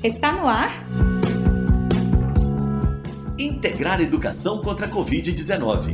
[0.00, 0.86] Está no ar?
[3.36, 5.92] Integrar educação contra a Covid-19.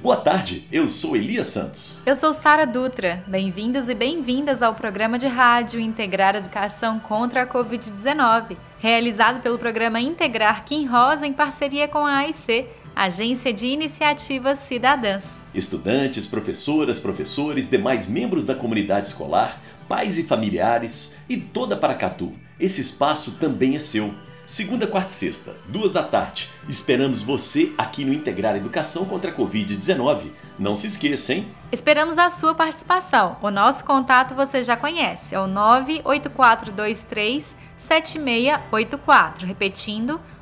[0.00, 2.00] Boa tarde, eu sou Elias Santos.
[2.06, 3.24] Eu sou Sara Dutra.
[3.26, 9.98] Bem-vindos e bem-vindas ao programa de rádio Integrar Educação contra a Covid-19, realizado pelo programa
[9.98, 12.64] Integrar Kim Rosa em parceria com a AIC,
[12.96, 15.42] Agência de Iniciativas Cidadãs.
[15.54, 22.32] Estudantes, professoras, professores, demais membros da comunidade escolar, pais e familiares e toda Paracatu.
[22.58, 24.14] Esse espaço também é seu.
[24.46, 26.48] Segunda, quarta e sexta, duas da tarde.
[26.70, 30.30] Esperamos você aqui no Integrar Educação contra a Covid-19.
[30.58, 31.46] Não se esqueça, hein?
[31.70, 33.36] Esperamos a sua participação.
[33.42, 39.46] O nosso contato você já conhece, é o 98423 7684.
[39.46, 40.35] Repetindo, 98423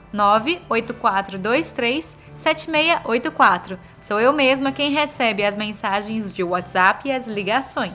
[2.36, 3.78] 7684.
[4.00, 7.92] Sou eu mesma quem recebe as mensagens de WhatsApp e as ligações.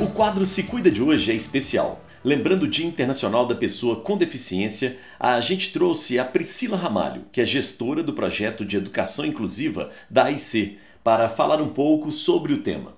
[0.00, 2.02] O quadro Se Cuida de hoje é especial.
[2.24, 7.40] Lembrando o Dia Internacional da Pessoa com Deficiência, a gente trouxe a Priscila Ramalho, que
[7.40, 12.62] é gestora do projeto de educação inclusiva da AIC, para falar um pouco sobre o
[12.62, 12.94] tema.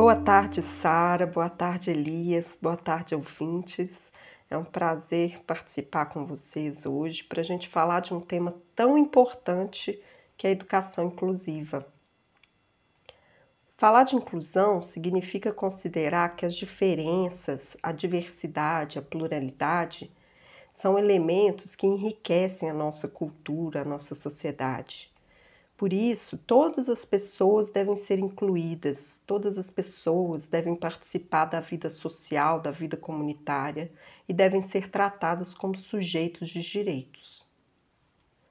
[0.00, 1.26] Boa tarde, Sara.
[1.26, 2.56] Boa tarde, Elias.
[2.62, 4.12] Boa tarde, ouvintes.
[4.48, 8.96] É um prazer participar com vocês hoje para a gente falar de um tema tão
[8.96, 10.00] importante
[10.36, 11.84] que é a educação inclusiva.
[13.76, 20.12] Falar de inclusão significa considerar que as diferenças, a diversidade, a pluralidade
[20.72, 25.12] são elementos que enriquecem a nossa cultura, a nossa sociedade.
[25.78, 31.88] Por isso, todas as pessoas devem ser incluídas, todas as pessoas devem participar da vida
[31.88, 33.88] social, da vida comunitária
[34.28, 37.46] e devem ser tratadas como sujeitos de direitos.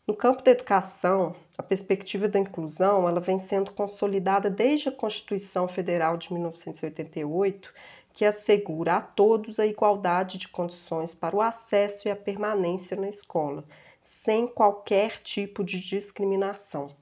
[0.08, 5.68] No campo da educação, a perspectiva da inclusão ela vem sendo consolidada desde a Constituição
[5.68, 7.74] Federal de 1988,
[8.14, 13.10] que assegura a todos a igualdade de condições para o acesso e a permanência na
[13.10, 13.66] escola,
[14.02, 16.96] sem qualquer tipo de discriminação.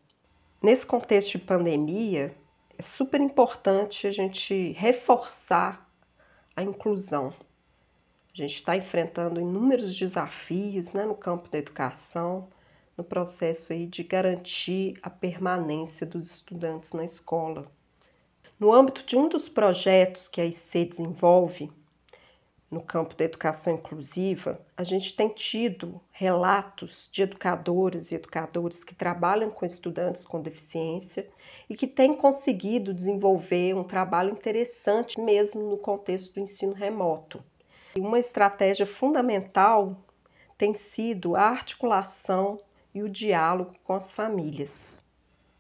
[0.62, 2.36] Nesse contexto de pandemia,
[2.78, 5.90] é super importante a gente reforçar
[6.56, 7.34] a inclusão.
[8.34, 12.50] A gente está enfrentando inúmeros desafios né, no campo da educação,
[12.98, 17.72] no processo aí de garantir a permanência dos estudantes na escola.
[18.60, 21.72] No âmbito de um dos projetos que a IC desenvolve,
[22.76, 28.94] no campo da educação inclusiva, a gente tem tido relatos de educadoras e educadores que
[28.94, 31.26] trabalham com estudantes com deficiência
[31.70, 37.42] e que têm conseguido desenvolver um trabalho interessante mesmo no contexto do ensino remoto.
[37.98, 39.96] Uma estratégia fundamental
[40.58, 42.60] tem sido a articulação
[42.94, 45.02] e o diálogo com as famílias.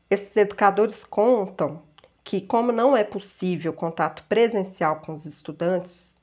[0.09, 1.81] Esses educadores contam
[2.25, 6.19] que, como não é possível contato presencial com os estudantes,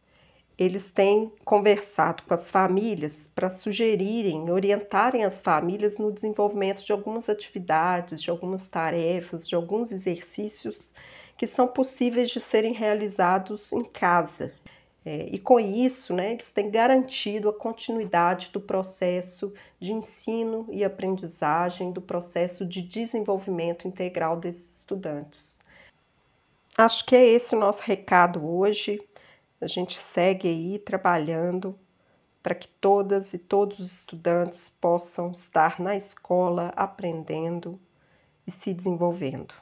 [0.62, 7.28] eles têm conversado com as famílias para sugerirem, orientarem as famílias no desenvolvimento de algumas
[7.28, 10.94] atividades, de algumas tarefas, de alguns exercícios
[11.36, 14.52] que são possíveis de serem realizados em casa.
[15.04, 20.84] É, e com isso, né, eles têm garantido a continuidade do processo de ensino e
[20.84, 25.64] aprendizagem, do processo de desenvolvimento integral desses estudantes.
[26.78, 29.00] Acho que é esse o nosso recado hoje.
[29.62, 31.78] A gente segue aí trabalhando
[32.42, 37.78] para que todas e todos os estudantes possam estar na escola aprendendo
[38.44, 39.54] e se desenvolvendo.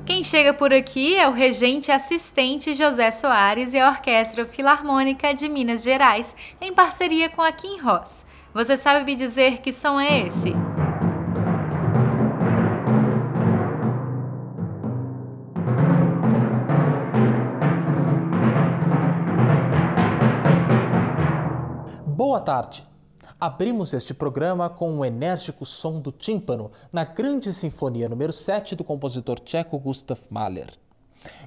[0.04, 5.48] Quem chega por aqui é o regente assistente José Soares e a Orquestra Filarmônica de
[5.48, 8.26] Minas Gerais, em parceria com a Kim Ross.
[8.52, 10.52] Você sabe me dizer que som é esse?
[22.36, 22.86] Boa tarde.
[23.40, 28.84] Abrimos este programa com o enérgico som do tímpano na Grande Sinfonia número 7 do
[28.84, 30.68] compositor tcheco Gustav Mahler.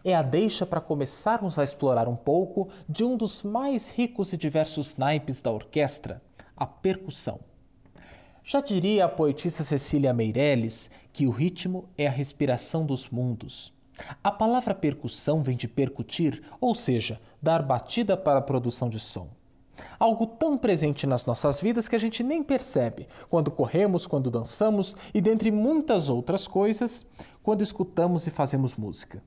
[0.03, 4.37] É a deixa para começarmos a explorar um pouco de um dos mais ricos e
[4.37, 6.23] diversos naipes da orquestra,
[6.57, 7.39] a percussão.
[8.43, 13.71] Já diria a poetisa Cecília Meirelles que o ritmo é a respiração dos mundos.
[14.23, 19.37] A palavra percussão vem de percutir, ou seja, dar batida para a produção de som.
[19.97, 24.95] Algo tão presente nas nossas vidas que a gente nem percebe quando corremos, quando dançamos
[25.13, 27.05] e, dentre muitas outras coisas,
[27.43, 29.23] quando escutamos e fazemos música.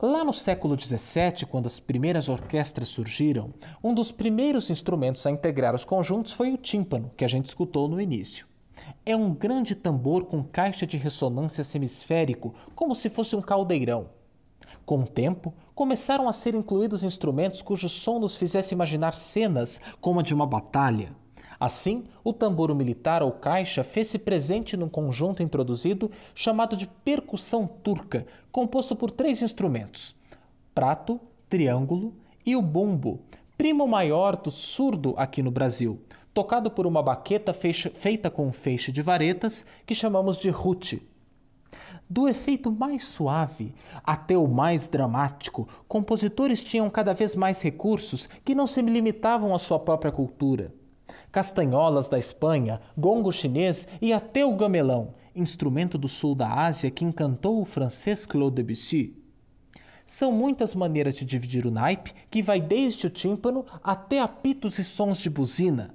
[0.00, 5.74] Lá no século XVII, quando as primeiras orquestras surgiram, um dos primeiros instrumentos a integrar
[5.74, 8.46] os conjuntos foi o tímpano, que a gente escutou no início.
[9.06, 14.10] É um grande tambor com caixa de ressonância semisférico, como se fosse um caldeirão.
[14.84, 20.20] Com o tempo, começaram a ser incluídos instrumentos cujo som nos fizesse imaginar cenas como
[20.20, 21.14] a de uma batalha.
[21.58, 28.26] Assim, o tambor militar ou caixa fez-se presente num conjunto introduzido chamado de percussão turca,
[28.50, 30.14] composto por três instrumentos:
[30.74, 32.12] prato, triângulo
[32.44, 33.20] e o bumbo,
[33.56, 36.00] primo maior do surdo aqui no Brasil,
[36.34, 41.08] tocado por uma baqueta feita com um feixe de varetas que chamamos de rute.
[42.08, 43.74] Do efeito mais suave
[44.04, 49.58] até o mais dramático, compositores tinham cada vez mais recursos que não se limitavam à
[49.58, 50.74] sua própria cultura.
[51.32, 57.04] Castanholas da Espanha, gongo chinês e até o gamelão, instrumento do sul da Ásia que
[57.04, 59.16] encantou o francês Claude Debussy.
[60.06, 64.84] São muitas maneiras de dividir o naipe, que vai desde o tímpano até apitos e
[64.84, 65.94] sons de buzina.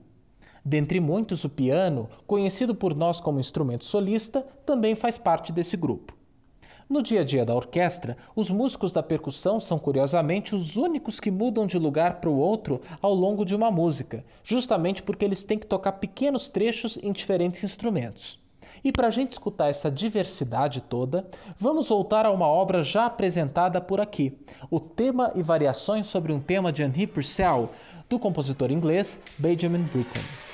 [0.70, 6.16] Dentre muitos, o piano, conhecido por nós como instrumento solista, também faz parte desse grupo.
[6.88, 11.32] No dia a dia da orquestra, os músicos da percussão são curiosamente os únicos que
[11.32, 15.58] mudam de lugar para o outro ao longo de uma música, justamente porque eles têm
[15.58, 18.38] que tocar pequenos trechos em diferentes instrumentos.
[18.84, 21.28] E para a gente escutar essa diversidade toda,
[21.58, 24.38] vamos voltar a uma obra já apresentada por aqui,
[24.70, 27.72] o tema e variações sobre um tema de Henri Purcell,
[28.08, 30.49] do compositor inglês Benjamin Britten.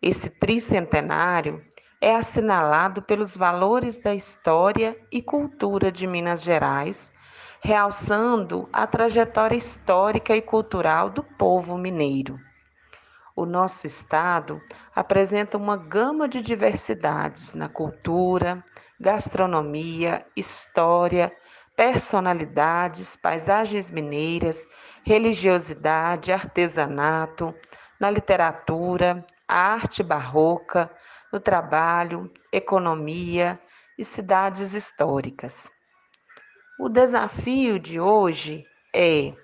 [0.00, 1.62] Esse tricentenário
[2.00, 7.12] é assinalado pelos valores da história e cultura de Minas Gerais,
[7.60, 12.38] realçando a trajetória histórica e cultural do povo mineiro.
[13.34, 14.62] O nosso estado
[14.94, 18.64] apresenta uma gama de diversidades na cultura,
[18.98, 21.30] gastronomia, história,
[21.76, 24.66] personalidades, paisagens mineiras,
[25.04, 27.54] religiosidade, artesanato,
[28.00, 30.90] na literatura, arte barroca,
[31.32, 33.60] no trabalho, economia
[33.98, 35.70] e cidades históricas.
[36.80, 38.64] O desafio de hoje
[38.94, 39.34] é,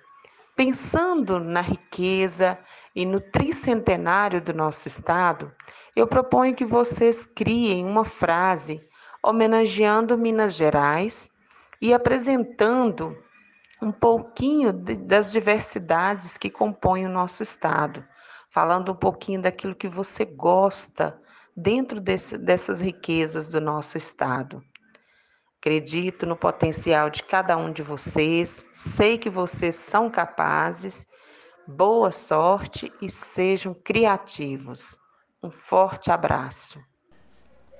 [0.56, 2.58] pensando na riqueza
[2.94, 5.52] e no tricentenário do nosso estado,
[5.94, 8.86] eu proponho que vocês criem uma frase
[9.22, 11.31] homenageando Minas Gerais
[11.82, 13.20] e apresentando
[13.82, 18.06] um pouquinho de, das diversidades que compõem o nosso estado,
[18.48, 21.20] falando um pouquinho daquilo que você gosta
[21.56, 24.62] dentro desse, dessas riquezas do nosso estado.
[25.58, 31.04] Acredito no potencial de cada um de vocês, sei que vocês são capazes.
[31.66, 34.96] Boa sorte e sejam criativos.
[35.42, 36.80] Um forte abraço.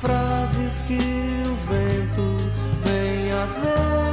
[0.00, 2.36] frases que o vento
[2.84, 4.05] vem às vezes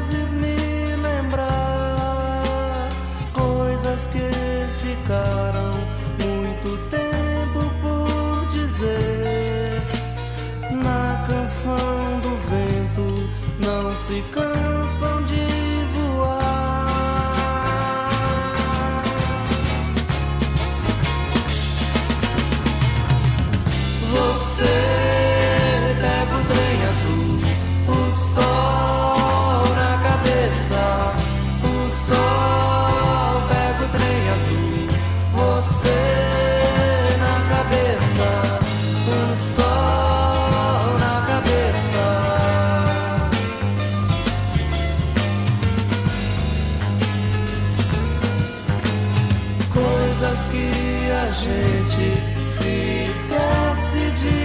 [50.47, 52.05] que a gente
[52.47, 54.37] se esquece de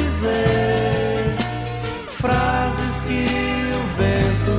[0.00, 1.36] dizer,
[2.10, 3.24] frases que
[3.74, 4.56] o vento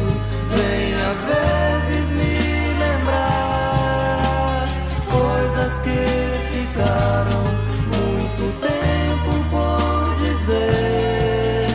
[0.50, 2.36] vem às vezes me
[2.80, 4.68] lembrar,
[5.10, 6.00] coisas que
[6.52, 7.44] ficaram
[7.96, 11.68] muito tempo por dizer.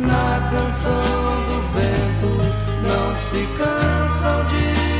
[0.00, 2.30] Na canção do vento,
[2.82, 4.93] não se cansam de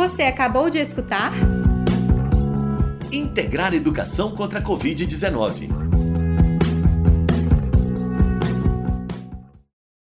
[0.00, 1.30] Você acabou de escutar?
[3.12, 5.89] Integrar Educação contra a Covid-19